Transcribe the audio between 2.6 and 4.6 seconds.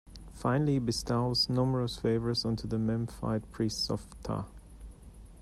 the Memphite Priests of Ptah.